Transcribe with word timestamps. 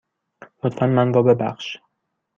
لطفاً 0.63 0.85
من 0.85 1.13
را 1.13 1.23
ببخش. 1.23 1.77